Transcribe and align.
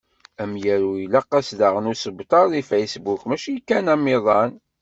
Amyaru 0.43 0.91
ilaq-as 1.03 1.49
daɣen 1.59 1.91
usebter 1.91 2.45
deg 2.53 2.65
Facebook, 2.71 3.21
mačči 3.25 3.53
kan 3.67 3.85
amiḍan. 3.93 4.51